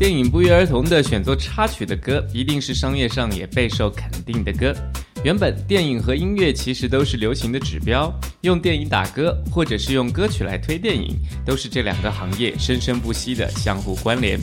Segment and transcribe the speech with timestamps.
[0.00, 4.74] 电影不约而同的选作插曲的歌，一定是商业上也备受肯定的歌。
[5.22, 8.10] 原本电影和音乐其实都是流行的指标，
[8.40, 14.40] 用电影打歌，或者是用歌曲来推电影，都是这两个行业生生不息的相互关联。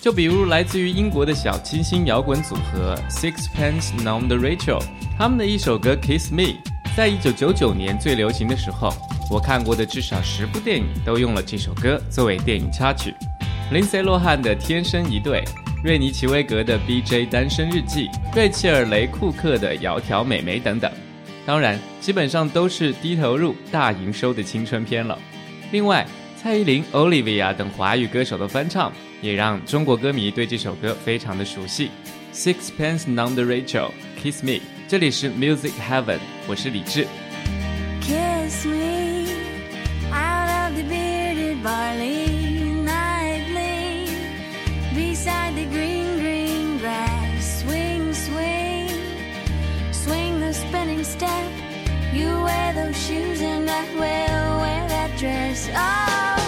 [0.00, 4.80] 就比如来自于英国的小清新摇滚组合 Sixpence None the Rachel，
[5.18, 6.54] 他们的一首歌 Kiss Me，
[6.96, 8.94] 在一九九九年最流行的时候，
[9.28, 13.12] 我看过的至少十部电影都用了这首歌作为电影插曲。
[13.70, 15.44] 林赛·洛汉的《天生一对》，
[15.84, 17.24] 瑞尼·奇威格的《B.J.
[17.26, 20.90] 单身日记》，瑞切尔·雷库克的《窈窕美眉》等等，
[21.46, 25.16] 当然基本上都是低投入大营收的青春片了。
[25.70, 26.04] 另外，
[26.36, 28.92] 蔡依林、Olivia 等华语歌手的翻唱，
[29.22, 31.90] 也让中国歌迷对这首歌非常的熟悉。
[32.34, 34.58] Sixpence None the Rachel Kiss Me，
[34.88, 37.06] 这里是 Music Heaven，我是李志。
[38.00, 39.09] Kiss me
[52.12, 55.68] You wear those shoes and I will wear that dress.
[55.72, 56.40] Oh,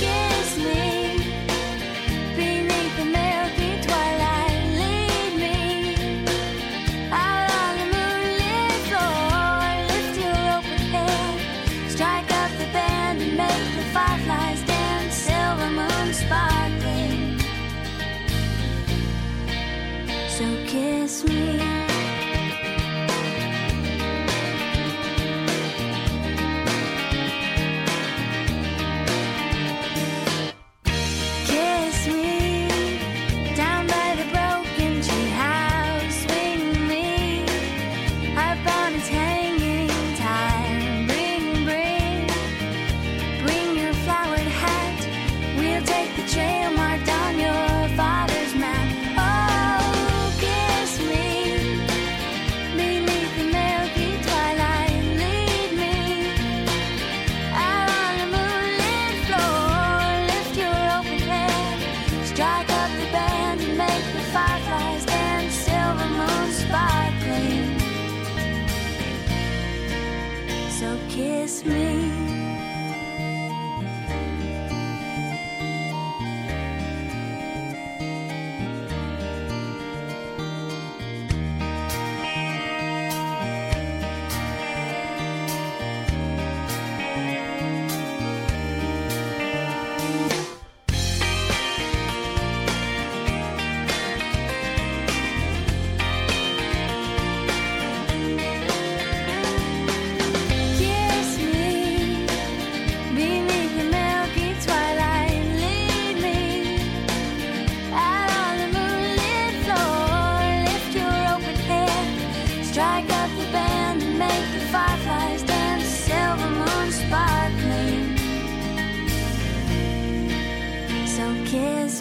[0.00, 1.18] kiss me
[2.34, 4.64] beneath the milky twilight.
[4.80, 6.24] Lead me
[7.12, 9.60] out on the moonlit floor.
[9.92, 15.14] Lift your open strike up the band and make the fireflies dance.
[15.14, 17.38] Silver moon sparkling.
[20.30, 21.81] So kiss me.
[70.82, 72.41] so kiss me.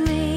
[0.00, 0.29] me.